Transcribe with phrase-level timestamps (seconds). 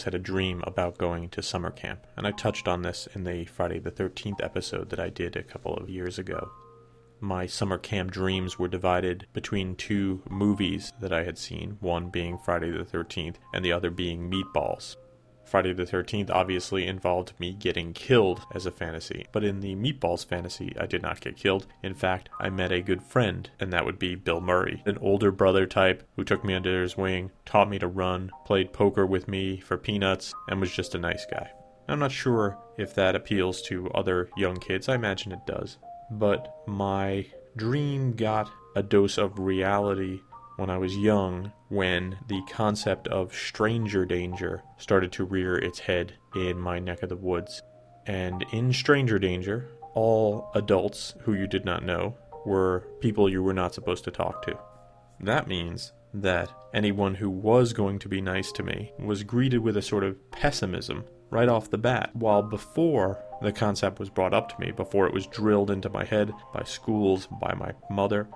[0.00, 3.24] Always had a dream about going to summer camp, and I touched on this in
[3.24, 6.48] the Friday the 13th episode that I did a couple of years ago.
[7.20, 12.38] My summer camp dreams were divided between two movies that I had seen, one being
[12.38, 14.96] Friday the 13th and the other being Meatballs.
[15.44, 20.24] Friday the 13th obviously involved me getting killed as a fantasy, but in the Meatballs
[20.24, 21.66] fantasy, I did not get killed.
[21.82, 25.32] In fact, I met a good friend, and that would be Bill Murray, an older
[25.32, 29.26] brother type who took me under his wing, taught me to run, played poker with
[29.26, 31.50] me for peanuts, and was just a nice guy.
[31.88, 35.78] I'm not sure if that appeals to other young kids, I imagine it does.
[36.12, 37.26] But my
[37.56, 40.20] dream got a dose of reality
[40.60, 46.12] when I was young when the concept of stranger danger started to rear its head
[46.34, 47.62] in my neck of the woods.
[48.06, 53.54] And in stranger danger, all adults who you did not know were people you were
[53.54, 54.58] not supposed to talk to.
[55.20, 59.78] That means that anyone who was going to be nice to me was greeted with
[59.78, 62.10] a sort of pessimism right off the bat.
[62.12, 66.04] While before the concept was brought up to me, before it was drilled into my
[66.04, 68.28] head by schools, by my mother,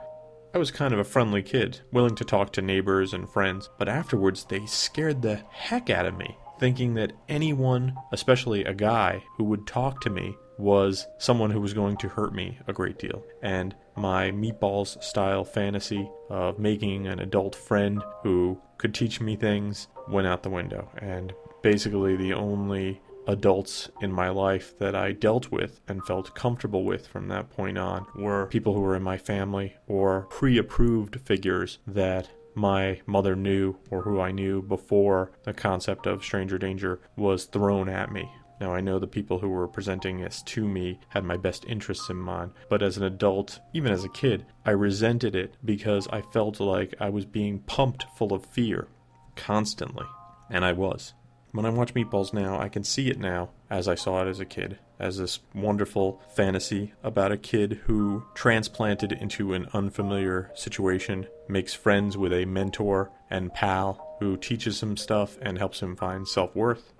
[0.54, 3.88] I was kind of a friendly kid, willing to talk to neighbors and friends, but
[3.88, 9.42] afterwards they scared the heck out of me, thinking that anyone, especially a guy, who
[9.42, 13.24] would talk to me was someone who was going to hurt me a great deal.
[13.42, 19.88] And my meatballs style fantasy of making an adult friend who could teach me things
[20.08, 20.88] went out the window.
[20.98, 21.32] And
[21.62, 27.06] basically, the only adults in my life that I dealt with and felt comfortable with
[27.06, 31.78] from that point on were people who were in my family or pre approved figures
[31.86, 37.44] that my mother knew or who I knew before the concept of stranger danger was
[37.44, 38.30] thrown at me.
[38.60, 42.08] Now, I know the people who were presenting this to me had my best interests
[42.08, 46.22] in mind, but as an adult, even as a kid, I resented it because I
[46.22, 48.86] felt like I was being pumped full of fear
[49.34, 50.06] constantly.
[50.48, 51.14] And I was.
[51.54, 54.40] When I watch Meatballs now, I can see it now as I saw it as
[54.40, 61.28] a kid, as this wonderful fantasy about a kid who, transplanted into an unfamiliar situation,
[61.46, 66.26] makes friends with a mentor and pal who teaches him stuff and helps him find
[66.26, 66.92] self worth.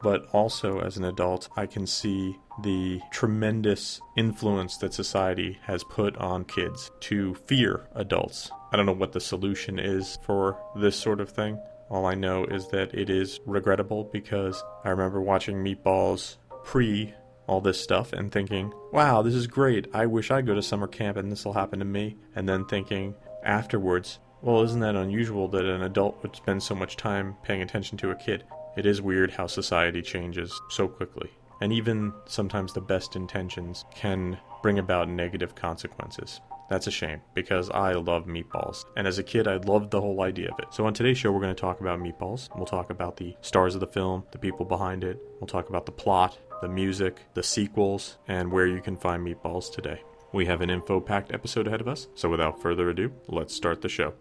[0.00, 6.16] But also, as an adult, I can see the tremendous influence that society has put
[6.18, 8.52] on kids to fear adults.
[8.70, 11.58] I don't know what the solution is for this sort of thing,
[11.88, 17.14] all I know is that it is regrettable because I remember watching Meatballs pre
[17.46, 19.86] all this stuff and thinking, wow, this is great.
[19.92, 22.16] I wish I'd go to summer camp and this will happen to me.
[22.34, 23.14] And then thinking
[23.44, 27.96] afterwards, well, isn't that unusual that an adult would spend so much time paying attention
[27.98, 28.44] to a kid?
[28.76, 31.30] It is weird how society changes so quickly.
[31.60, 36.40] And even sometimes the best intentions can bring about negative consequences.
[36.68, 38.84] That's a shame because I love meatballs.
[38.96, 40.66] And as a kid, I loved the whole idea of it.
[40.72, 42.48] So on today's show, we're going to talk about meatballs.
[42.56, 45.18] We'll talk about the stars of the film, the people behind it.
[45.40, 49.72] We'll talk about the plot, the music, the sequels, and where you can find meatballs
[49.72, 50.02] today.
[50.32, 52.08] We have an info packed episode ahead of us.
[52.14, 54.14] So without further ado, let's start the show.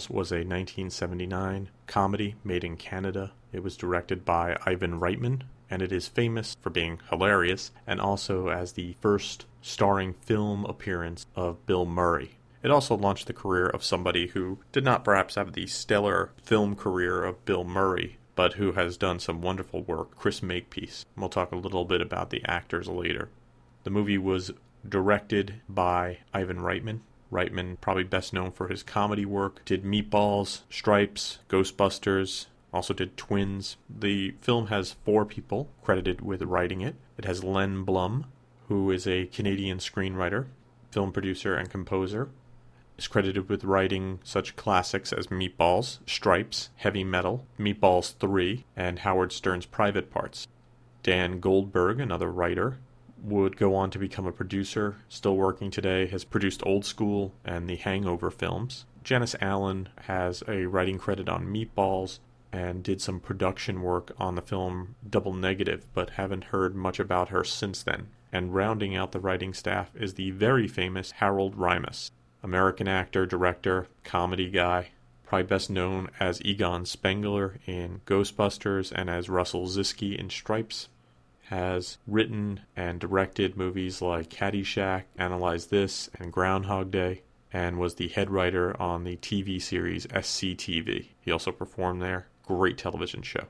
[0.00, 3.32] Meatballs was a 1979 comedy made in Canada.
[3.52, 8.48] It was directed by Ivan Reitman, and it is famous for being hilarious and also
[8.48, 12.38] as the first starring film appearance of Bill Murray.
[12.62, 16.76] It also launched the career of somebody who did not perhaps have the stellar film
[16.76, 21.04] career of Bill Murray, but who has done some wonderful work, Chris Makepeace.
[21.14, 23.28] We'll talk a little bit about the actors later.
[23.84, 24.50] The movie was
[24.88, 27.00] directed by Ivan Reitman,
[27.30, 33.76] Reitman, probably best known for his comedy work, did Meatballs, Stripes, Ghostbusters, also did Twins.
[33.88, 36.96] The film has four people credited with writing it.
[37.18, 38.26] It has Len Blum,
[38.68, 40.46] who is a Canadian screenwriter,
[40.90, 42.30] film producer, and composer.
[42.96, 49.32] Is credited with writing such classics as Meatballs, Stripes, Heavy Metal, Meatballs 3, and Howard
[49.32, 50.46] Stern's Private Parts.
[51.02, 52.78] Dan Goldberg, another writer,
[53.22, 57.68] would go on to become a producer, still working today, has produced Old School and
[57.68, 58.84] the Hangover films.
[59.02, 62.18] Janice Allen has a writing credit on Meatballs
[62.52, 67.28] and did some production work on the film Double Negative, but haven't heard much about
[67.28, 68.08] her since then.
[68.32, 72.10] And rounding out the writing staff is the very famous Harold Ramis,
[72.42, 74.90] American actor, director, comedy guy,
[75.26, 80.88] probably best known as Egon Spengler in Ghostbusters and as Russell Ziskey in Stripes.
[81.50, 88.06] Has written and directed movies like Caddyshack, Analyze This, and Groundhog Day, and was the
[88.06, 91.08] head writer on the TV series SCTV.
[91.20, 93.46] He also performed there great television show.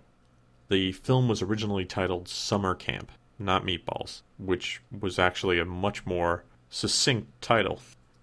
[0.68, 6.44] The film was originally titled Summer Camp, not Meatballs, which was actually a much more
[6.70, 7.80] succinct title.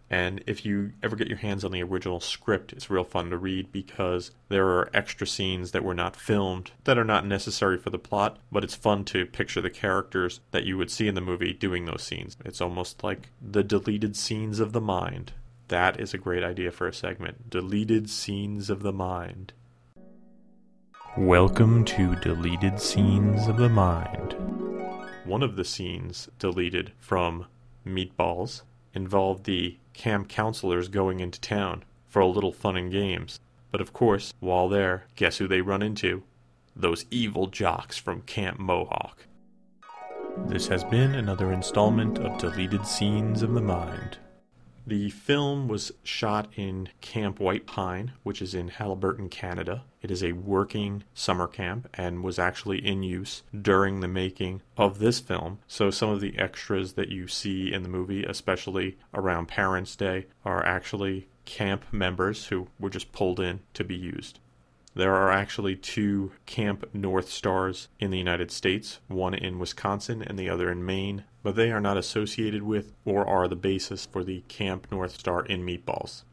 [0.09, 3.37] And if you ever get your hands on the original script, it's real fun to
[3.37, 7.89] read because there are extra scenes that were not filmed that are not necessary for
[7.89, 11.21] the plot, but it's fun to picture the characters that you would see in the
[11.21, 12.37] movie doing those scenes.
[12.45, 15.33] It's almost like the deleted scenes of the mind.
[15.67, 17.49] That is a great idea for a segment.
[17.49, 19.51] Deleted scenes of the mind.
[21.17, 24.35] Welcome to Deleted Scenes of the Mind.
[25.25, 27.47] One of the scenes deleted from
[27.85, 28.61] Meatballs
[28.97, 33.39] involved the camp counselors going into town for a little fun and games.
[33.71, 36.23] But of course, while there, guess who they run into?
[36.75, 39.27] Those evil jocks from Camp Mohawk.
[40.47, 44.17] This has been another installment of Deleted Scenes of the Mind.
[44.87, 49.83] The film was shot in Camp White Pine, which is in Haliburton, Canada.
[50.01, 54.99] It is a working summer camp and was actually in use during the making of
[54.99, 55.59] this film.
[55.67, 60.27] So some of the extras that you see in the movie, especially around Parents' Day,
[60.45, 64.39] are actually camp members who were just pulled in to be used.
[64.97, 70.39] There are actually two Camp North Stars in the United States, one in Wisconsin and
[70.39, 74.23] the other in Maine, but they are not associated with or are the basis for
[74.23, 76.23] the Camp North Star in Meatballs.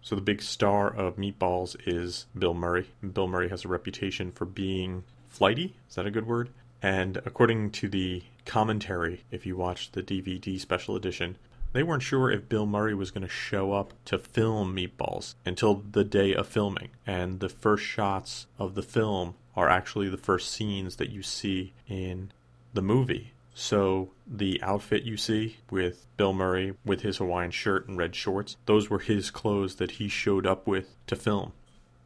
[0.00, 2.88] So the big star of Meatballs is Bill Murray.
[3.12, 5.74] Bill Murray has a reputation for being flighty.
[5.90, 6.48] Is that a good word?
[6.80, 11.36] And according to the commentary, if you watch the DVD special edition,
[11.74, 15.82] they weren't sure if Bill Murray was going to show up to film Meatballs until
[15.90, 16.90] the day of filming.
[17.04, 21.74] And the first shots of the film are actually the first scenes that you see
[21.88, 22.30] in
[22.72, 23.32] the movie.
[23.54, 28.56] So the outfit you see with Bill Murray with his Hawaiian shirt and red shorts,
[28.66, 31.52] those were his clothes that he showed up with to film.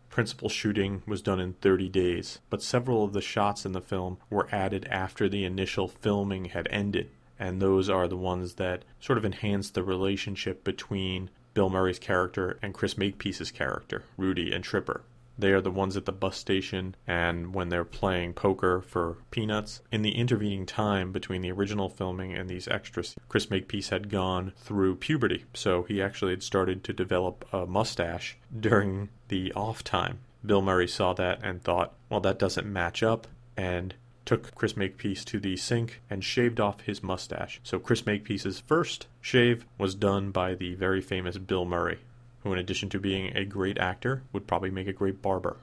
[0.08, 4.16] Principal shooting was done in 30 days, but several of the shots in the film
[4.30, 9.18] were added after the initial filming had ended and those are the ones that sort
[9.18, 15.02] of enhance the relationship between Bill Murray's character and Chris Makepeace's character, Rudy and Tripper.
[15.38, 19.80] They are the ones at the bus station and when they're playing poker for peanuts.
[19.92, 24.52] In the intervening time between the original filming and these extras, Chris Makepeace had gone
[24.56, 30.18] through puberty, so he actually had started to develop a mustache during the off time.
[30.44, 33.94] Bill Murray saw that and thought, well, that doesn't match up, and
[34.28, 37.62] took Chris Makepeace to the sink and shaved off his mustache.
[37.62, 42.00] So Chris Makepeace's first shave was done by the very famous Bill Murray,
[42.42, 45.56] who in addition to being a great actor, would probably make a great barber.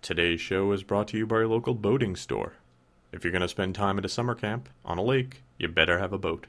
[0.00, 2.54] Today's show is brought to you by your local boating store.
[3.12, 5.98] If you're going to spend time at a summer camp on a lake, you better
[5.98, 6.46] have a boat.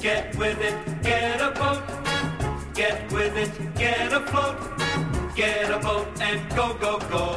[0.00, 2.74] Get with it, get a boat.
[2.74, 4.67] Get with it, get afloat.
[5.38, 7.34] Get a boat and go, go, go.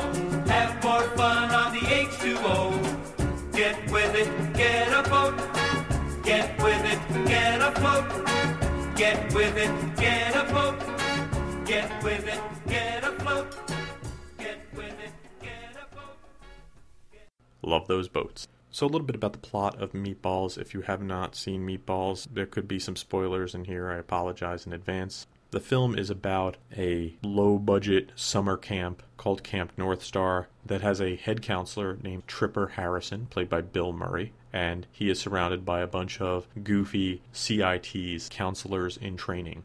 [0.50, 3.53] Have more fun on the H2O.
[3.53, 5.38] Get with it, get a boat.
[6.24, 8.96] Get with it, get afloat.
[8.96, 10.79] Get with it, get a boat.
[11.63, 13.55] Get with it, get afloat.
[14.39, 16.17] Get with it, get a boat.
[17.62, 18.48] Love those boats.
[18.72, 20.58] So, a little bit about the plot of Meatballs.
[20.58, 23.91] If you have not seen Meatballs, there could be some spoilers in here.
[23.91, 25.27] I apologize in advance.
[25.51, 31.01] The film is about a low budget summer camp called Camp North Star that has
[31.01, 35.81] a head counselor named Tripper Harrison, played by Bill Murray, and he is surrounded by
[35.81, 39.63] a bunch of goofy CITs, counselors in training.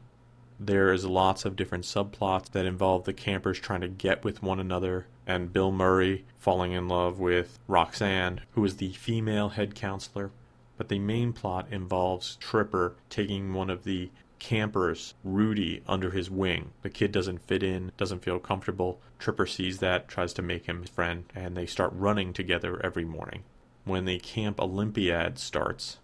[0.59, 4.59] There is lots of different subplots that involve the campers trying to get with one
[4.59, 10.33] another and Bill Murray falling in love with Roxanne, who is the female head counselor.
[10.77, 16.71] But the main plot involves Tripper taking one of the campers, Rudy, under his wing.
[16.83, 19.01] The kid doesn't fit in, doesn't feel comfortable.
[19.19, 23.05] Tripper sees that, tries to make him his friend, and they start running together every
[23.05, 23.45] morning.
[23.85, 25.99] When the Camp Olympiad starts,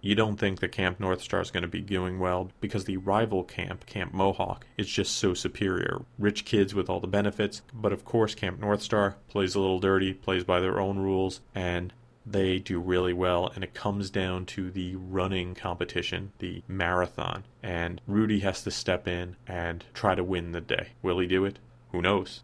[0.00, 2.98] you don't think the Camp North Star is going to be doing well because the
[2.98, 6.02] rival camp, Camp Mohawk, is just so superior.
[6.18, 9.80] Rich kids with all the benefits, but of course, Camp North Star plays a little
[9.80, 11.92] dirty, plays by their own rules, and
[12.30, 13.50] they do really well.
[13.54, 19.08] And it comes down to the running competition, the marathon, and Rudy has to step
[19.08, 20.88] in and try to win the day.
[21.02, 21.58] Will he do it?
[21.92, 22.42] Who knows?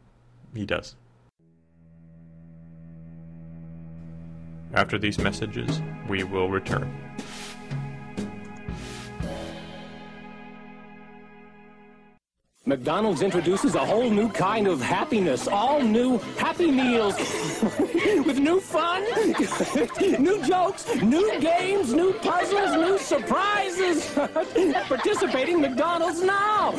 [0.55, 0.97] He does.
[4.73, 6.93] After these messages, we will return.
[12.75, 15.47] McDonald's introduces a whole new kind of happiness.
[15.47, 17.15] All new Happy Meals.
[18.27, 19.05] With new fun,
[20.21, 24.13] new jokes, new games, new puzzles, new surprises.
[24.89, 26.73] Participating McDonald's now.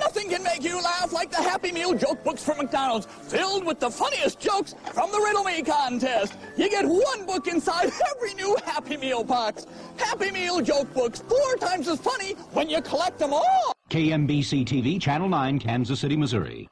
[0.00, 3.78] Nothing can make you laugh like the Happy Meal joke books from McDonald's, filled with
[3.78, 6.34] the funniest jokes from the Riddle Me contest.
[6.56, 9.68] You get one book inside every new Happy Meal box.
[9.98, 13.71] Happy Meal joke books, four times as funny when you collect them all.
[13.92, 16.66] KMBC TV, Channel 9, Kansas City, Missouri.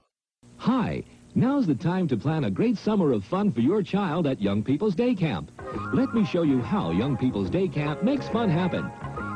[0.57, 4.41] Hi, now's the time to plan a great summer of fun for your child at
[4.41, 5.53] Young People's Day Camp.
[5.93, 8.91] Let me show you how Young People's Day Camp makes fun happen.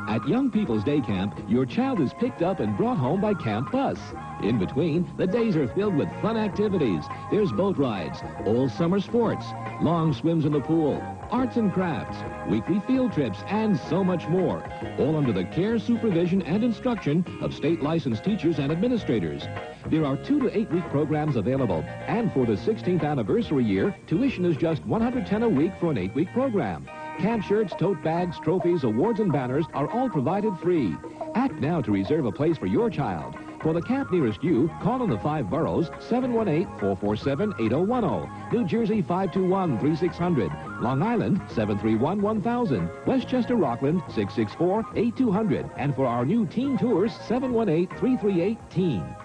[0.07, 3.71] At Young People's Day Camp, your child is picked up and brought home by Camp
[3.71, 3.97] Bus.
[4.43, 7.03] In between, the days are filled with fun activities.
[7.31, 9.47] There's boat rides, all summer sports,
[9.81, 14.63] long swims in the pool, arts and crafts, weekly field trips, and so much more.
[14.99, 19.47] All under the care, supervision, and instruction of state licensed teachers and administrators.
[19.87, 24.45] There are two to eight week programs available, and for the 16th anniversary year, tuition
[24.45, 26.87] is just 110 a week for an eight week program.
[27.19, 30.95] Camp shirts, tote bags, trophies, awards, and banners are all provided free.
[31.35, 33.35] Act now to reserve a place for your child.
[33.61, 38.53] For the camp nearest you, call in the five boroughs 718-447-8010.
[38.53, 40.81] New Jersey 521-3600.
[40.81, 43.07] Long Island 731-1000.
[43.07, 45.71] Westchester Rockland 664-8200.
[45.77, 49.15] And for our new teen tours 718-338-TEEN.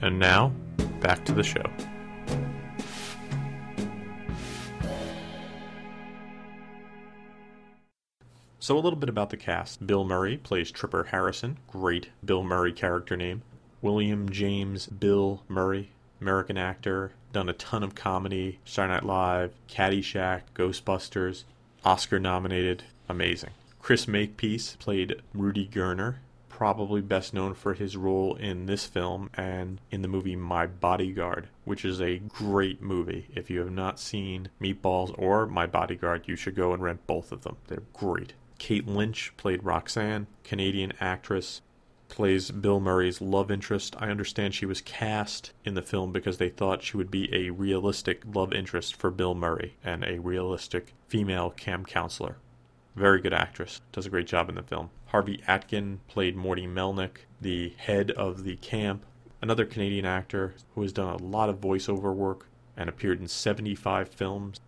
[0.00, 0.52] And now,
[1.00, 1.62] back to the show.
[8.64, 9.86] So, a little bit about the cast.
[9.86, 11.58] Bill Murray plays Tripper Harrison.
[11.68, 13.42] Great Bill Murray character name.
[13.82, 20.44] William James Bill Murray, American actor, done a ton of comedy, Saturday Night Live, Caddyshack,
[20.54, 21.44] Ghostbusters,
[21.84, 22.84] Oscar nominated.
[23.06, 23.50] Amazing.
[23.82, 26.14] Chris Makepeace played Rudy Gerner,
[26.48, 31.48] probably best known for his role in this film and in the movie My Bodyguard,
[31.66, 33.26] which is a great movie.
[33.34, 37.30] If you have not seen Meatballs or My Bodyguard, you should go and rent both
[37.30, 37.58] of them.
[37.66, 38.32] They're great.
[38.64, 41.60] Kate Lynch played Roxanne, Canadian actress,
[42.08, 43.94] plays Bill Murray's love interest.
[43.98, 47.50] I understand she was cast in the film because they thought she would be a
[47.50, 52.38] realistic love interest for Bill Murray and a realistic female camp counselor.
[52.96, 54.88] Very good actress, does a great job in the film.
[55.08, 59.04] Harvey Atkin played Morty Melnick, the head of the camp,
[59.42, 62.46] another Canadian actor who has done a lot of voiceover work
[62.78, 64.58] and appeared in 75 films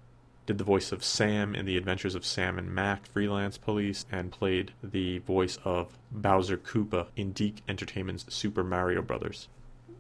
[0.47, 4.31] did the voice of Sam in The Adventures of Sam and Mac Freelance Police, and
[4.31, 9.49] played the voice of Bowser Koopa in DiC Entertainment's Super Mario Bros.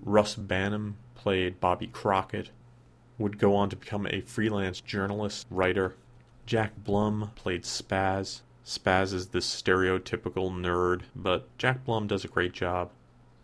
[0.03, 2.50] Russ Banham played Bobby Crockett,
[3.19, 5.97] would go on to become a freelance journalist, writer.
[6.47, 8.43] Jack Blum played Spaz.
[8.65, 12.93] Spaz is the stereotypical nerd, but Jack Blum does a great job.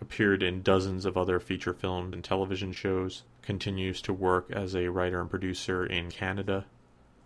[0.00, 3.24] Appeared in dozens of other feature films and television shows.
[3.40, 6.64] Continues to work as a writer and producer in Canada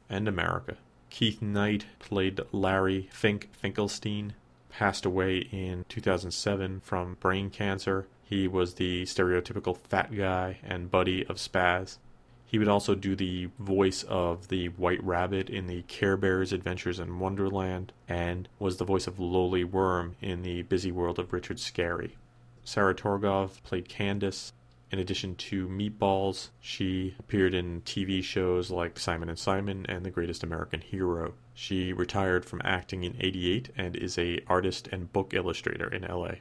[0.09, 0.77] and America.
[1.11, 4.35] Keith Knight played Larry Fink Finkelstein,
[4.71, 8.07] passed away in 2007 from brain cancer.
[8.23, 11.99] He was the stereotypical fat guy and buddy of Spaz.
[12.45, 17.01] He would also do the voice of the White Rabbit in the Care Bears Adventures
[17.01, 21.57] in Wonderland and was the voice of Lowly Worm in the Busy World of Richard
[21.57, 22.13] Scarry.
[22.63, 24.53] Sarah Torgov played Candace.
[24.93, 30.13] In addition to Meatballs, she appeared in TV shows like Simon and Simon and The
[30.13, 31.35] Greatest American Hero.
[31.55, 36.37] She retired from acting in 88 and is a artist and book illustrator in LA.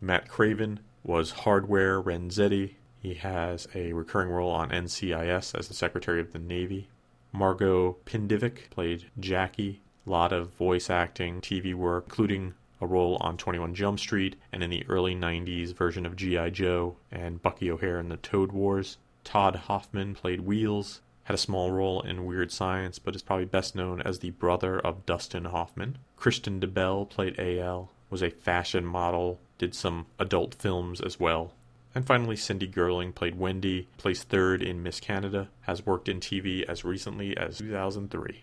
[0.00, 2.74] Matt Craven was Hardware Renzetti.
[3.00, 6.88] He has a recurring role on NCIS as the Secretary of the Navy.
[7.32, 9.80] Margot Pinvidic played Jackie.
[10.06, 14.62] A lot of voice acting, TV work, including a role on 21 Jump Street and
[14.62, 16.50] in the early 90s version of G.I.
[16.50, 18.98] Joe and Bucky O'Hare in the Toad Wars.
[19.24, 21.00] Todd Hoffman played Wheels.
[21.24, 24.80] had a small role in Weird Science, but is probably best known as the brother
[24.80, 25.98] of Dustin Hoffman.
[26.16, 31.54] Kristen DeBell played AL, was a fashion model, did some adult films as well.
[31.94, 36.64] And finally, Cindy Girling played Wendy, placed third in Miss Canada, has worked in TV
[36.64, 38.42] as recently as 2003.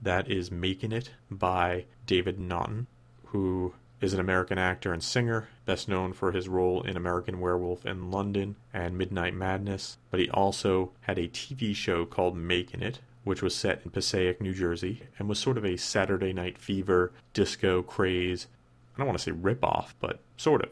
[0.00, 2.86] That is Making It by David Naughton,
[3.26, 7.86] who is an American actor and singer, best known for his role in American Werewolf
[7.86, 12.98] in London and Midnight Madness, but he also had a TV show called Making It,
[13.22, 17.12] which was set in Passaic, New Jersey, and was sort of a Saturday Night Fever,
[17.32, 18.48] disco craze.
[18.94, 20.70] I don't want to say rip-off, but sort of.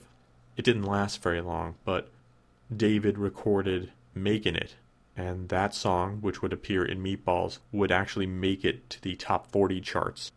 [0.57, 2.11] It didn't last very long, but
[2.77, 4.75] David recorded Making It,
[5.17, 9.53] and that song, which would appear in Meatballs, would actually make it to the top
[9.53, 10.33] 40 charts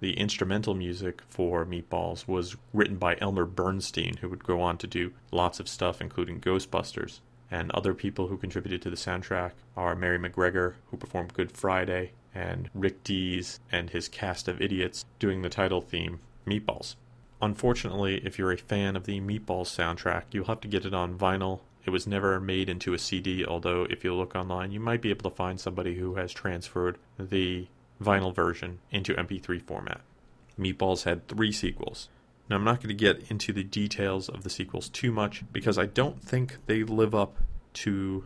[0.00, 4.86] the instrumental music for Meatballs was written by Elmer Bernstein, who would go on to
[4.86, 7.20] do lots of stuff, including Ghostbusters.
[7.50, 12.12] And other people who contributed to the soundtrack are Mary MacGregor, who performed Good Friday,
[12.34, 16.94] and Rick Dees and his cast of idiots doing the title theme, Meatballs.
[17.42, 21.18] Unfortunately, if you're a fan of the Meatballs soundtrack, you'll have to get it on
[21.18, 21.60] vinyl.
[21.84, 25.10] It was never made into a CD, although if you look online, you might be
[25.10, 27.66] able to find somebody who has transferred the
[28.02, 30.00] vinyl version into MP3 format.
[30.58, 32.08] Meatballs had three sequels.
[32.48, 35.78] Now, I'm not going to get into the details of the sequels too much because
[35.78, 37.36] I don't think they live up
[37.74, 38.24] to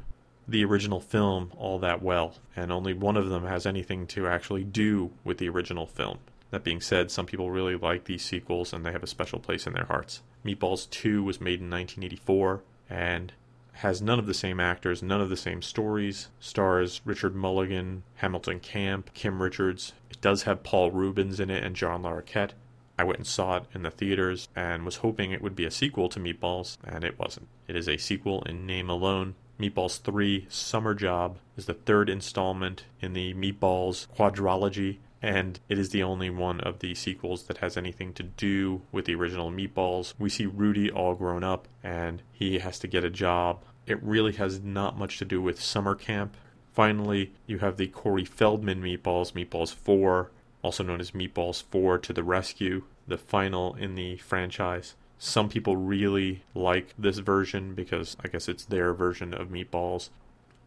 [0.48, 4.64] the original film all that well, and only one of them has anything to actually
[4.64, 6.18] do with the original film.
[6.50, 9.66] That being said, some people really like these sequels and they have a special place
[9.66, 10.22] in their hearts.
[10.44, 13.32] Meatballs 2 was made in 1984, and
[13.74, 16.28] has none of the same actors, none of the same stories.
[16.40, 19.92] Stars Richard Mulligan, Hamilton Camp, Kim Richards.
[20.10, 22.52] It does have Paul Reubens in it and John Larroquette.
[22.96, 25.70] I went and saw it in the theaters and was hoping it would be a
[25.70, 27.48] sequel to Meatballs, and it wasn't.
[27.66, 29.34] It is a sequel in name alone.
[29.58, 35.88] Meatballs 3 Summer Job is the third installment in the Meatballs quadrilogy and it is
[35.88, 40.12] the only one of the sequels that has anything to do with the original Meatballs.
[40.18, 43.64] We see Rudy all grown up, and he has to get a job.
[43.87, 46.37] It really has not much to do with summer camp.
[46.74, 52.12] Finally, you have the Corey Feldman Meatballs, Meatballs 4, also known as Meatballs 4 to
[52.12, 54.94] the Rescue, the final in the franchise.
[55.18, 60.10] Some people really like this version because I guess it's their version of Meatballs.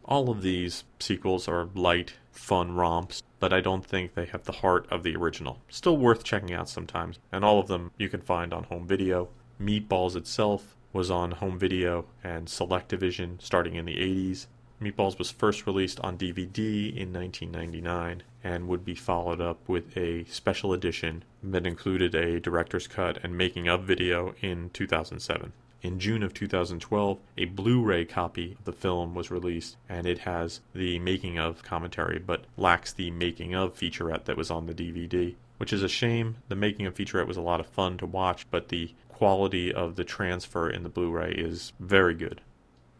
[0.08, 4.52] All of these sequels are light, fun romps, but I don't think they have the
[4.52, 5.60] heart of the original.
[5.68, 9.28] Still worth checking out sometimes, and all of them you can find on home video.
[9.60, 14.46] Meatballs itself was on home video and Selectavision starting in the 80s.
[14.80, 20.24] Meatballs was first released on DVD in 1999 and would be followed up with a
[20.24, 25.52] special edition that included a director's cut and making of video in 2007.
[25.80, 30.18] In June of 2012, a Blu ray copy of the film was released, and it
[30.18, 34.74] has the making of commentary but lacks the making of featurette that was on the
[34.74, 36.38] DVD, which is a shame.
[36.48, 39.94] The making of featurette was a lot of fun to watch, but the quality of
[39.94, 42.40] the transfer in the Blu ray is very good.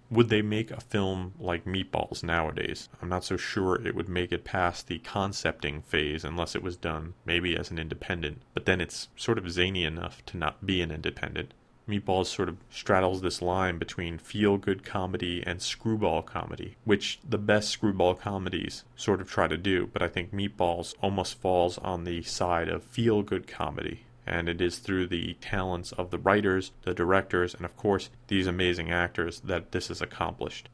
[0.08, 2.88] Would they make a film like Meatballs nowadays?
[3.02, 6.76] I'm not so sure it would make it past the concepting phase unless it was
[6.76, 10.80] done maybe as an independent, but then it's sort of zany enough to not be
[10.80, 11.54] an independent.
[11.88, 17.38] Meatballs sort of straddles this line between feel good comedy and screwball comedy, which the
[17.38, 22.04] best screwball comedies sort of try to do, but I think Meatballs almost falls on
[22.04, 24.04] the side of feel good comedy.
[24.26, 28.46] And it is through the talents of the writers, the directors, and of course, these
[28.46, 30.68] amazing actors that this is accomplished.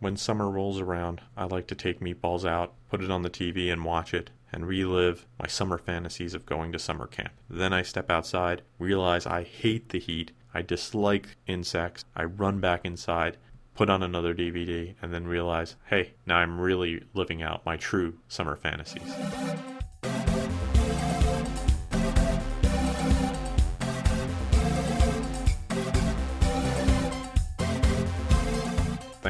[0.00, 3.70] When summer rolls around, I like to take Meatballs out, put it on the TV,
[3.70, 7.32] and watch it, and relive my summer fantasies of going to summer camp.
[7.50, 12.86] Then I step outside, realize I hate the heat, I dislike insects, I run back
[12.86, 13.36] inside,
[13.74, 18.14] put on another DVD, and then realize, hey, now I'm really living out my true
[18.26, 19.12] summer fantasies.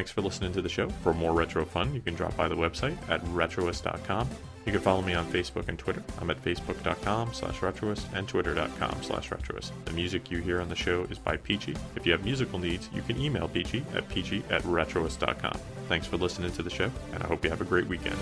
[0.01, 0.89] Thanks for listening to the show.
[1.03, 4.31] For more retro fun, you can drop by the website at retroist.com.
[4.65, 6.03] You can follow me on Facebook and Twitter.
[6.19, 9.73] I'm at facebook.com slash retroist and twitter.com slash retroist.
[9.85, 11.77] The music you hear on the show is by Peachy.
[11.97, 15.61] If you have musical needs, you can email Peachy at peachy at retroist.com.
[15.91, 18.17] Thanks for listening to the show, and I hope you have a great weekend.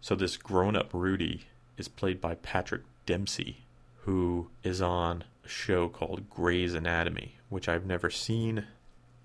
[0.00, 1.44] So this grown-up Rudy
[1.76, 3.64] is played by Patrick Dempsey,
[4.00, 8.66] who is on a show called Grey's Anatomy, which I've never seen,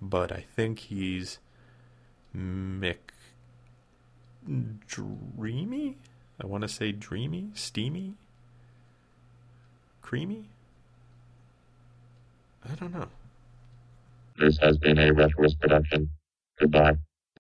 [0.02, 1.40] but I think he's
[2.36, 2.98] Mick
[4.88, 5.98] Dreamy.
[6.42, 8.16] I want to say dreamy, steamy,
[10.02, 10.50] creamy.
[12.64, 13.08] I don't know.
[14.38, 16.10] This has been a Retroist production.
[16.60, 16.98] Goodbye.